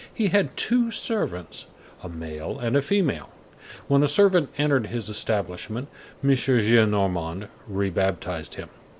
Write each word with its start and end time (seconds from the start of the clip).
He 0.11 0.29
had 0.29 0.57
two 0.57 0.89
servants, 0.89 1.67
"a 2.01 2.09
male 2.09 2.57
and 2.57 2.75
a 2.75 2.81
female." 2.81 3.29
When 3.87 4.01
a 4.01 4.07
servant 4.07 4.49
entered 4.57 4.87
his 4.87 5.09
establishment, 5.09 5.89
M. 6.23 6.31
Gillenormand 6.31 7.49
re 7.67 7.91
baptized 7.91 8.55
him. 8.55 8.69